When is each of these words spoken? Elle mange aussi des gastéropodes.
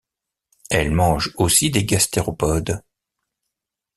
Elle 0.71 0.89
mange 0.89 1.31
aussi 1.35 1.69
des 1.69 1.85
gastéropodes. 1.85 2.81